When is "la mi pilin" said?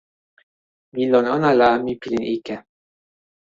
1.59-2.23